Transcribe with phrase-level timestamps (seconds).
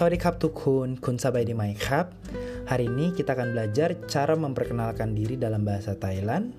[0.00, 2.16] Sawadee Cup Tukun, Kun Sabai di My Cup.
[2.72, 6.56] Hari ini kita akan belajar cara memperkenalkan diri dalam bahasa Thailand.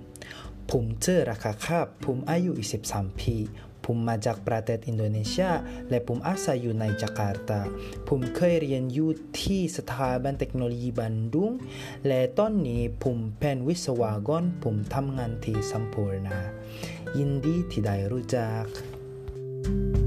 [0.69, 3.49] Pum ce rakakap, pum ayu isip sampi,
[3.81, 5.57] pum majak pratet Indonesia,
[5.89, 7.65] le pum asa yunai Jakarta,
[8.05, 11.57] pum kei rian yu ti setaban teknologi Bandung,
[12.05, 16.53] le ton ni pum pen wisawagon pum tam nganti sampurna.
[17.17, 18.69] Indi tidak rujak.
[19.61, 20.00] thank you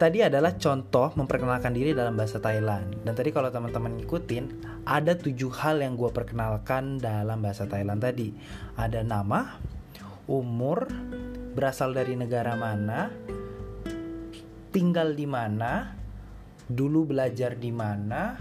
[0.00, 3.04] tadi adalah contoh memperkenalkan diri dalam bahasa Thailand.
[3.04, 4.44] Dan tadi kalau teman-teman ngikutin,
[4.88, 8.32] ada tujuh hal yang gue perkenalkan dalam bahasa Thailand tadi.
[8.80, 9.60] Ada nama,
[10.24, 10.88] umur,
[11.52, 13.12] berasal dari negara mana,
[14.72, 15.92] tinggal di mana,
[16.64, 18.40] dulu belajar di mana,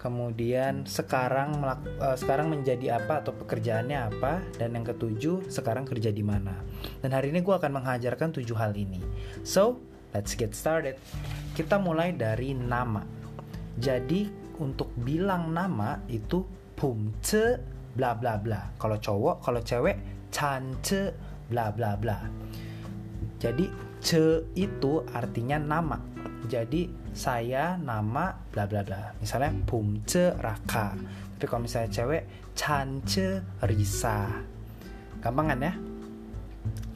[0.00, 1.60] kemudian sekarang
[2.00, 6.64] uh, sekarang menjadi apa atau pekerjaannya apa, dan yang ketujuh sekarang kerja di mana.
[7.04, 9.04] Dan hari ini gue akan mengajarkan tujuh hal ini.
[9.44, 10.94] So, Let's get started.
[11.58, 13.02] Kita mulai dari nama.
[13.74, 14.30] Jadi
[14.62, 16.46] untuk bilang nama itu
[16.78, 17.58] pumce
[17.98, 18.78] bla bla bla.
[18.78, 19.98] Kalau cowok, kalau cewek
[20.30, 21.10] chance
[21.50, 22.22] bla bla bla.
[23.42, 23.66] Jadi
[23.98, 25.98] ce itu artinya nama.
[26.46, 29.18] Jadi saya nama bla bla bla.
[29.18, 30.94] Misalnya pumce raka.
[31.34, 32.22] Tapi kalau misalnya cewek
[32.54, 34.30] chance risa.
[35.18, 35.74] Gampang kan ya?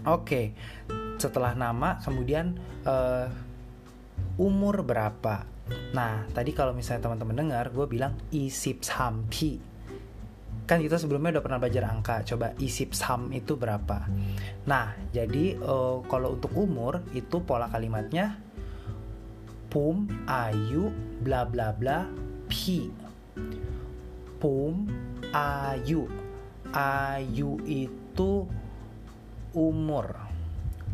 [0.06, 0.54] Oke
[1.18, 3.26] setelah nama kemudian uh,
[4.38, 5.44] umur berapa.
[5.92, 9.68] Nah tadi kalau misalnya teman-teman dengar gue bilang isip sampi
[10.68, 14.04] kan kita sebelumnya udah pernah belajar angka coba isip sam itu berapa.
[14.68, 18.36] Nah jadi uh, kalau untuk umur itu pola kalimatnya
[19.72, 20.92] pum ayu
[21.24, 22.04] bla bla bla
[22.52, 22.92] pi.
[24.36, 24.84] Pum
[25.32, 26.04] ayu.
[26.68, 28.44] Ayu itu
[29.56, 30.27] umur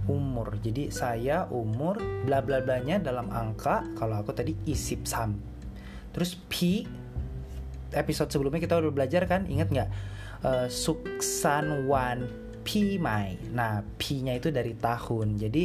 [0.06, 0.56] umur.
[0.60, 5.36] Jadi saya umur bla bla blanya dalam angka kalau aku tadi isip sam.
[6.14, 6.84] Terus P
[7.94, 9.90] episode sebelumnya kita udah belajar kan ingat nggak
[10.42, 12.26] uh, suksan wan
[12.64, 13.36] P mai.
[13.52, 15.36] Nah P-nya itu dari tahun.
[15.36, 15.64] Jadi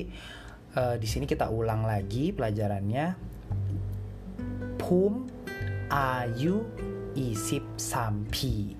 [0.75, 3.05] uh, di sini kita ulang lagi pelajarannya.
[4.79, 5.27] Pum
[5.89, 6.65] ayu
[7.15, 8.75] isip sampi.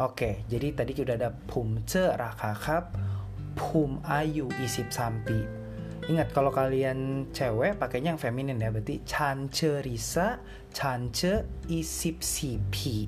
[0.00, 2.16] Oke, jadi tadi udah ada pum ce
[3.52, 5.62] Pum ayu isip sampi.
[6.10, 10.42] Ingat kalau kalian cewek pakainya yang feminin ya Berarti chance risa
[10.74, 13.06] Chance isip sipi.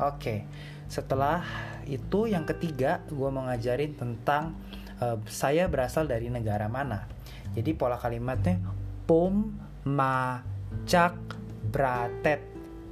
[0.00, 0.48] Oke
[0.88, 1.44] Setelah
[1.84, 4.56] itu yang ketiga Gue mau ngajarin tentang
[5.04, 7.04] uh, Saya berasal dari negara mana.
[7.52, 8.56] Jadi pola kalimatnya
[9.04, 10.40] Pum ma
[10.88, 11.36] cak
[11.68, 12.40] bratet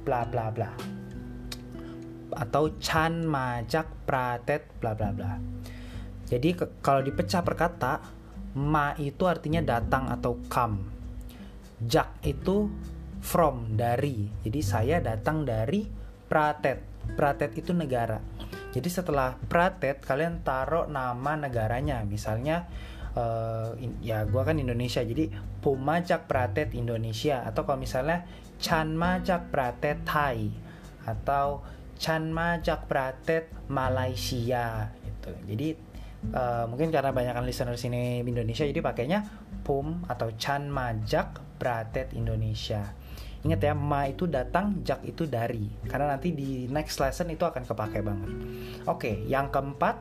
[0.05, 0.69] bla bla bla.
[2.37, 5.53] Atau chan majak pratet bla bla bla
[6.27, 7.93] jadi kalau dipecah per kata,
[8.57, 10.79] ma itu artinya datang atau come.
[11.83, 12.71] Jak itu
[13.23, 14.27] from dari.
[14.43, 15.83] Jadi saya datang dari
[16.27, 16.79] Pratet.
[17.15, 18.19] Pratet itu negara.
[18.71, 22.01] Jadi setelah Pratet kalian taruh nama negaranya.
[22.07, 22.65] Misalnya
[23.13, 25.29] uh, ya gue kan Indonesia jadi
[25.63, 28.27] Pumajak Pratet Indonesia atau kalau misalnya
[28.59, 30.51] Chanmajak Pratet Thai
[31.03, 31.63] atau
[31.99, 35.31] Chanmajak Pratet Malaysia gitu.
[35.47, 35.92] Jadi
[36.31, 39.19] uh, mungkin karena banyak listener sini Indonesia jadi pakainya
[39.67, 42.95] PUM atau Chan Majak Bratet Indonesia.
[43.43, 45.67] Ingat ya, ma itu datang, jak itu dari.
[45.83, 48.31] Karena nanti di next lesson itu akan kepake banget.
[48.87, 49.99] Oke, yang keempat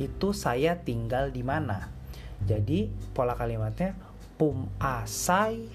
[0.00, 1.92] itu saya tinggal di mana.
[2.40, 3.92] Jadi pola kalimatnya
[4.40, 5.68] pum asai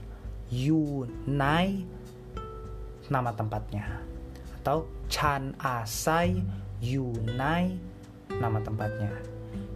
[0.49, 1.85] yunai
[3.05, 4.01] nama tempatnya
[4.65, 6.41] atau chan asai
[6.81, 7.77] yunai
[8.41, 9.34] nama tempatnya.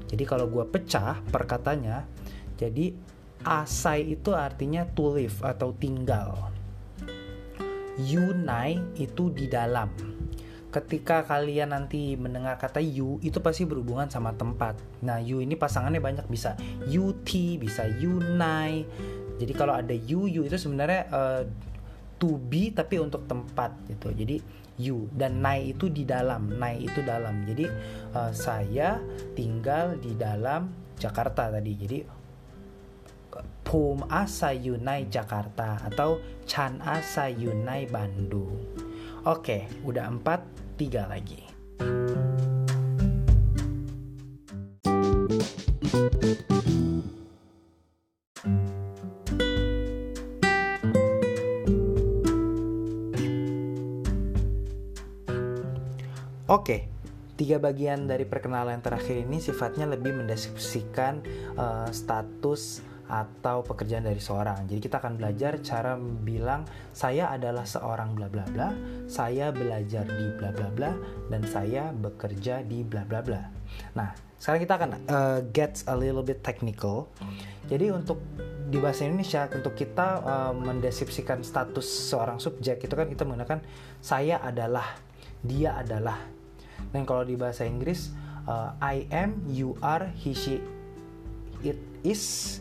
[0.09, 2.09] Jadi kalau gue pecah perkatanya,
[2.57, 2.91] jadi
[3.45, 6.49] asai itu artinya to live atau tinggal.
[8.01, 9.91] Yunai itu di dalam.
[10.69, 14.77] Ketika kalian nanti mendengar kata you itu pasti berhubungan sama tempat.
[15.01, 16.53] Nah, you ini pasangannya banyak bisa
[16.85, 18.85] ut, bisa yunai.
[19.39, 21.41] Jadi kalau ada you, you itu sebenarnya uh,
[22.21, 24.13] to be tapi untuk tempat gitu.
[24.13, 24.43] Jadi
[24.79, 25.11] you.
[25.11, 27.43] Dan nai itu di dalam nai itu dalam.
[27.43, 27.67] Jadi
[28.15, 28.97] uh, saya
[29.35, 31.73] tinggal di dalam Jakarta tadi.
[31.75, 31.99] Jadi
[33.69, 36.17] Pum asa yunai Jakarta atau
[36.49, 38.57] Chan asa yunai Bandung.
[39.29, 40.41] Oke udah empat
[40.73, 41.45] tiga lagi
[56.49, 56.89] Oke,
[57.37, 61.21] tiga bagian dari perkenalan terakhir ini sifatnya lebih mendeskripsikan
[61.53, 64.65] uh, status atau pekerjaan dari seorang.
[64.65, 68.73] Jadi kita akan belajar cara bilang saya adalah seorang bla bla bla,
[69.05, 70.91] saya belajar di bla bla bla
[71.29, 73.45] dan saya bekerja di bla bla bla.
[73.93, 74.09] Nah,
[74.41, 77.13] sekarang kita akan uh, get a little bit technical.
[77.69, 78.25] Jadi untuk
[78.73, 83.61] di bahasa Indonesia untuk kita uh, mendeskripsikan status seorang subjek itu kan kita menggunakan
[84.01, 84.97] saya adalah,
[85.45, 86.38] dia adalah
[86.89, 88.13] dan kalau di bahasa Inggris
[88.49, 90.57] uh, I am, you are, he, she,
[91.61, 92.57] it is,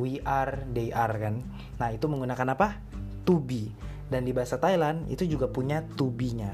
[0.00, 1.44] we are, they are kan.
[1.76, 2.80] Nah itu menggunakan apa?
[3.28, 3.68] To be.
[4.08, 6.52] Dan di bahasa Thailand itu juga punya to be-nya.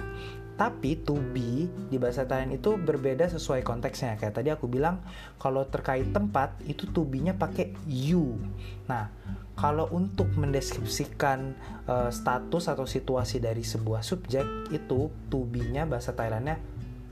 [0.60, 4.20] Tapi to be di bahasa Thailand itu berbeda sesuai konteksnya.
[4.20, 5.00] Kayak tadi aku bilang
[5.40, 8.36] kalau terkait tempat itu to be-nya pakai you.
[8.84, 9.08] Nah,
[9.56, 11.56] kalau untuk mendeskripsikan
[11.88, 16.60] uh, status atau situasi dari sebuah subjek itu to be-nya bahasa Thailandnya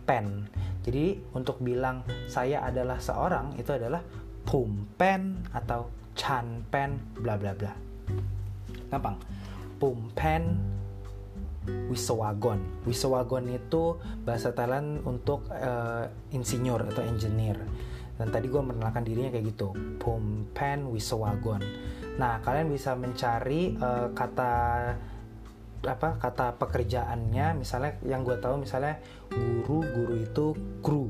[0.05, 0.45] pen.
[0.85, 4.05] Jadi untuk bilang saya adalah seorang itu adalah
[4.45, 7.73] pum pen atau chan pen bla bla bla.
[8.93, 9.17] Gampang.
[9.81, 10.13] Pum
[11.69, 12.61] pen wisawagon.
[12.89, 17.61] Wisawagon itu bahasa Thailand untuk uh, insinyur atau engineer.
[18.17, 19.77] Dan tadi gue mengenalkan dirinya kayak gitu.
[20.01, 21.63] Pum pen wisawagon.
[22.19, 24.53] Nah, kalian bisa mencari uh, kata
[25.79, 28.99] apa kata pekerjaannya misalnya yang gue tahu misalnya
[29.31, 30.47] guru guru itu
[30.83, 31.07] guru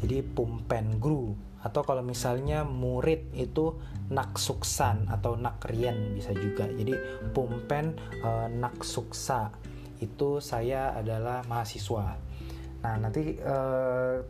[0.00, 1.36] jadi pumpen guru
[1.66, 3.74] atau kalau misalnya murid itu
[4.06, 6.94] naksuksan atau nakrian bisa juga jadi
[7.34, 9.50] pumpen e, naksuksa
[9.98, 12.14] itu saya adalah mahasiswa
[12.86, 13.56] nah nanti e,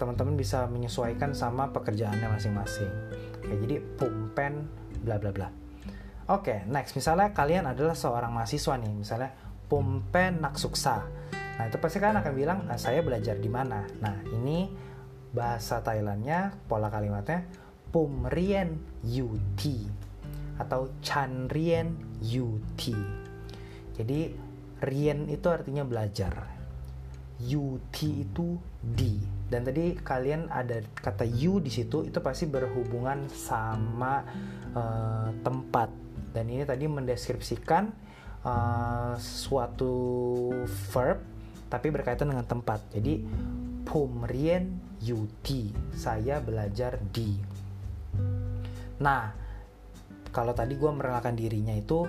[0.00, 2.92] teman-teman bisa menyesuaikan sama pekerjaannya masing-masing
[3.44, 4.64] Oke, jadi pumpen
[5.04, 5.66] bla bla bla
[6.26, 6.98] Oke, next.
[6.98, 9.30] Misalnya kalian adalah seorang mahasiswa nih, misalnya
[9.70, 11.06] Pumpen Naksuksa.
[11.30, 13.86] Nah, itu pasti kalian akan bilang, nah, saya belajar di mana.
[14.02, 14.66] Nah, ini
[15.36, 17.44] bahasa Thailandnya, pola kalimatnya
[17.92, 19.62] Pumrien UT
[20.56, 21.92] atau Chanrien
[22.24, 22.82] UT.
[23.96, 24.46] Jadi,
[24.76, 26.52] Rien itu artinya belajar.
[27.40, 29.16] UT itu di.
[29.48, 34.26] Dan tadi kalian ada kata U di situ itu pasti berhubungan sama
[34.74, 35.88] uh, tempat
[36.34, 37.88] dan ini tadi mendeskripsikan
[38.42, 39.94] uh, suatu
[40.92, 41.22] verb
[41.70, 43.22] tapi berkaitan dengan tempat jadi
[43.86, 47.36] pumrien yuti saya belajar di
[49.00, 49.32] nah
[50.32, 52.04] kalau tadi gue merelakan dirinya itu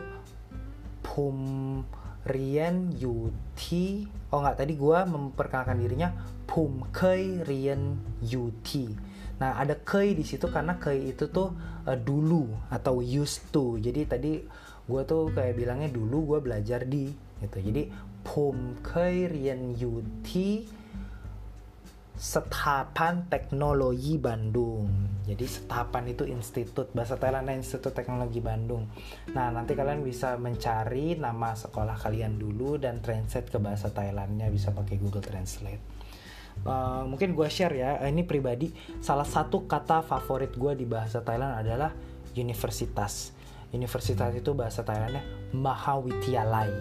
[1.04, 6.12] pumrien yuti oh nggak tadi gue memperkenalkan dirinya
[6.48, 11.54] pum kei rien yuti Nah, ada kei di situ karena kei itu tuh
[11.86, 13.78] uh, dulu atau used to.
[13.78, 14.33] Jadi tadi
[14.88, 17.57] gue tuh kayak bilangnya dulu gue belajar di gitu.
[17.62, 17.94] Jadi
[18.25, 20.66] pom kei rian yuti
[22.18, 24.90] Setapan Teknologi Bandung.
[25.22, 28.90] Jadi Setapan itu institut bahasa Thailand Institut Teknologi Bandung.
[29.38, 34.74] Nah nanti kalian bisa mencari nama sekolah kalian dulu dan translate ke bahasa Thailandnya bisa
[34.74, 35.94] pakai Google Translate.
[36.66, 41.54] Uh, mungkin gue share ya ini pribadi salah satu kata favorit gue di bahasa Thailand
[41.54, 41.94] adalah
[42.34, 43.30] universitas
[43.69, 45.21] universitas itu bahasa Thailandnya
[45.54, 46.74] Mahawityalai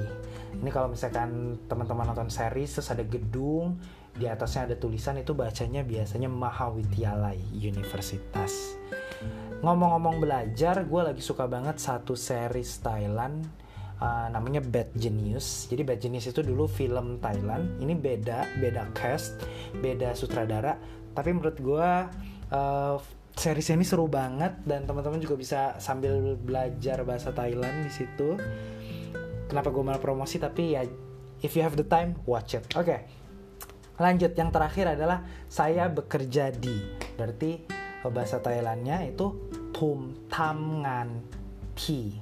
[0.64, 3.76] ini kalau misalkan teman-teman nonton series terus ada gedung
[4.16, 8.76] di atasnya ada tulisan itu bacanya biasanya Mahawityalai Universitas
[9.64, 13.46] ngomong-ngomong belajar gue lagi suka banget satu series Thailand
[14.00, 15.68] uh, namanya Bad Genius.
[15.70, 17.80] Jadi Bad Genius itu dulu film Thailand.
[17.80, 19.40] Ini beda, beda cast,
[19.80, 20.76] beda sutradara.
[21.16, 21.88] Tapi menurut gue
[22.52, 22.96] uh,
[23.36, 28.36] series ini seru banget dan teman-teman juga bisa sambil belajar bahasa Thailand di situ.
[29.48, 30.36] Kenapa gue malah promosi?
[30.36, 30.82] Tapi ya,
[31.40, 32.66] if you have the time, watch it.
[32.76, 32.84] Oke.
[32.84, 33.00] Okay.
[33.96, 36.76] Lanjut yang terakhir adalah saya bekerja di.
[37.16, 39.32] Berarti eh, bahasa Thailandnya itu
[39.72, 41.08] pum tam ngan
[41.72, 42.20] ti.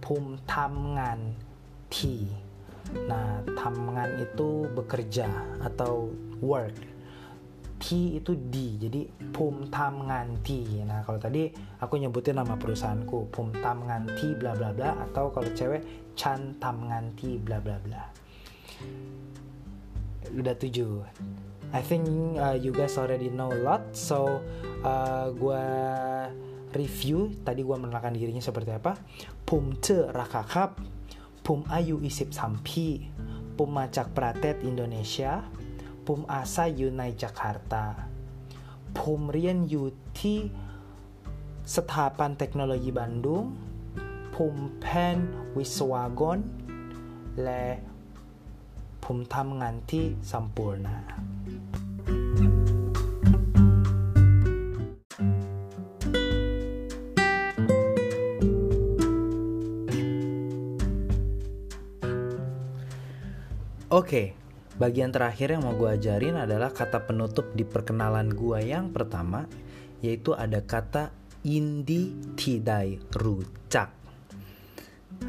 [0.00, 1.20] Pum tam ngan
[1.88, 2.28] ti.
[2.88, 5.28] Nah, tam ngan itu bekerja
[5.60, 6.08] atau
[6.40, 6.76] work.
[7.78, 10.02] T itu di, jadi pum tam.
[10.08, 11.46] Nah kalau tadi
[11.78, 17.38] aku nyebutin nama perusahaanku, pum tam bla bla bla atau kalau cewek chan tam nganti
[17.38, 18.02] bla bla bla
[20.33, 21.03] udah tujuh
[21.73, 22.05] I think
[22.37, 24.41] uh, you guys already know a lot so
[24.85, 25.65] uh, gue
[26.73, 28.93] review tadi gue mengenalkan dirinya seperti apa
[29.49, 30.69] ผมชื่อราคาครับ
[31.47, 31.95] ผมอายุ
[32.33, 32.87] 23ปี
[33.57, 35.31] ผมมาจากประเทศอินโดนีเซีย
[36.07, 37.85] ผมอาศัยอยู่ในจาการ์ตา
[38.99, 39.85] ผมเรียนอยู่
[40.19, 40.37] ที่
[41.75, 43.43] สถาบันเทคโนโลยีบันดุง
[44.37, 45.17] ผมเป็น
[45.57, 46.37] วิศวกร
[47.43, 47.65] และ
[49.07, 50.95] ผ ผมทำงานที่ sempurna
[63.93, 64.33] Oke,
[64.81, 69.45] bagian terakhir yang mau gue ajarin adalah kata penutup di perkenalan gue yang pertama,
[70.01, 71.13] yaitu ada kata
[71.45, 73.93] indi tidai rucak.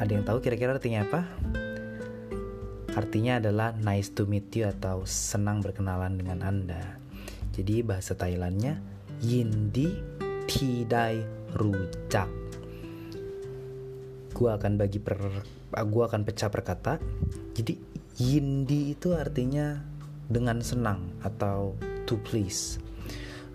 [0.01, 1.21] Ada yang tahu kira-kira artinya apa?
[3.00, 7.00] Artinya adalah nice to meet you atau senang berkenalan dengan Anda.
[7.56, 8.76] Jadi bahasa Thailandnya
[9.24, 9.88] yindi
[10.44, 11.24] tidai
[11.56, 12.28] rucak.
[14.36, 15.16] Gue akan bagi per,
[15.88, 17.00] gua akan pecah per kata.
[17.56, 17.88] Jadi
[18.20, 19.80] Yindi itu artinya
[20.28, 22.76] dengan senang atau to please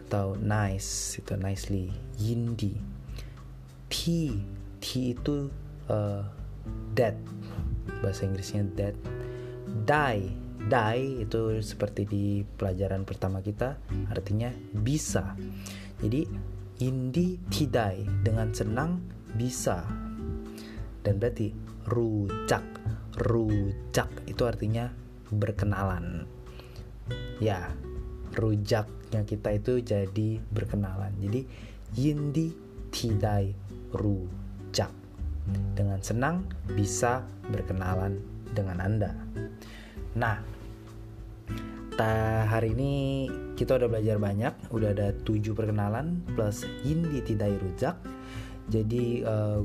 [0.09, 2.73] atau nice itu nicely Yindi
[3.93, 4.33] T
[4.81, 5.53] T itu
[5.93, 6.25] uh,
[6.97, 7.13] dead
[8.01, 8.97] bahasa Inggrisnya dead
[9.83, 10.47] die.
[10.65, 13.77] Die itu seperti di pelajaran pertama kita
[14.09, 15.37] artinya bisa.
[16.01, 16.25] Jadi
[16.81, 18.97] Indi tidai dengan senang
[19.37, 19.85] bisa.
[21.05, 21.53] Dan berarti
[21.85, 22.65] rujak
[23.21, 24.91] rujak itu artinya
[25.31, 26.27] berkenalan.
[27.39, 27.71] Ya
[28.35, 31.15] rujaknya kita itu jadi berkenalan.
[31.23, 31.41] Jadi
[31.95, 32.51] yindi
[32.91, 33.55] tidai
[33.95, 34.44] rujak
[35.75, 38.23] dengan senang bisa berkenalan
[38.55, 39.11] dengan anda.
[40.15, 40.39] Nah
[41.95, 42.95] ta hari ini
[43.55, 47.99] kita udah belajar banyak udah ada tujuh perkenalan plus yindi tidai rujak.
[48.71, 49.61] Jadi uh,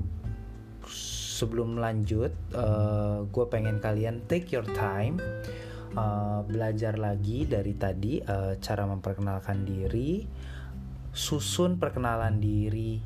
[1.39, 5.15] sebelum lanjut uh, eh, gue pengen kalian take your time
[5.95, 10.27] uh, belajar lagi dari tadi uh, cara memperkenalkan diri
[11.15, 12.99] susun perkenalan diri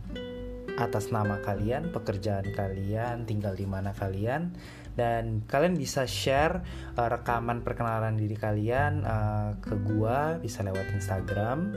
[0.77, 4.53] atas nama kalian pekerjaan kalian tinggal di mana kalian.
[4.93, 6.61] Dan kalian bisa share
[6.93, 11.73] uh, rekaman perkenalan diri kalian uh, ke gua bisa lewat Instagram.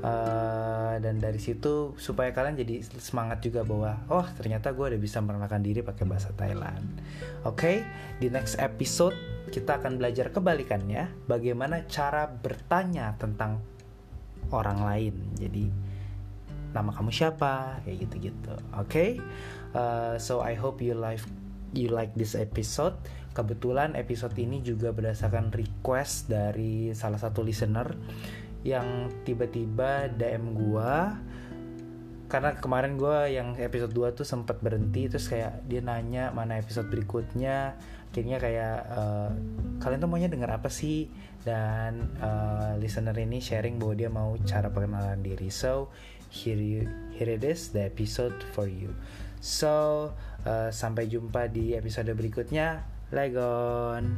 [0.00, 5.20] Uh, dan dari situ supaya kalian jadi semangat juga bahwa oh ternyata gua udah bisa
[5.20, 6.96] memperkenalkan diri pakai bahasa Thailand.
[7.44, 7.76] Oke okay?
[8.24, 9.12] di next episode
[9.52, 13.60] kita akan belajar kebalikannya bagaimana cara bertanya tentang
[14.48, 15.14] orang lain.
[15.36, 15.85] Jadi
[16.74, 18.88] nama kamu siapa kayak gitu gitu oke?
[18.88, 19.20] Okay?
[19.76, 21.22] uh, so I hope you like
[21.76, 22.96] you like this episode.
[23.36, 27.92] Kebetulan episode ini juga berdasarkan request dari salah satu listener
[28.64, 31.20] yang tiba-tiba DM gua.
[32.26, 36.90] Karena kemarin gue yang episode 2 tuh sempat berhenti terus kayak dia nanya mana episode
[36.90, 37.78] berikutnya.
[38.10, 39.30] Akhirnya kayak uh,
[39.78, 41.06] kalian tuh maunya dengar apa sih?
[41.46, 45.54] Dan uh, listener ini sharing bahwa dia mau cara perkenalan diri.
[45.54, 45.94] So
[46.28, 48.94] here you, here it is the episode for you
[49.40, 50.10] so
[50.46, 52.86] Uh, sampai jumpa di episode berikutnya.
[53.10, 54.14] Legon.